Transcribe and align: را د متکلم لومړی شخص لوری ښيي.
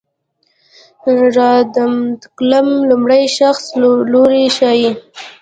را 1.35 1.51
د 1.73 1.75
متکلم 1.93 2.67
لومړی 2.89 3.23
شخص 3.37 3.63
لوری 4.11 4.45
ښيي. 4.57 4.91